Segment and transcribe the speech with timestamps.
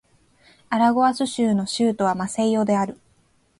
[0.71, 2.99] アラゴアス州の州都はマセイオである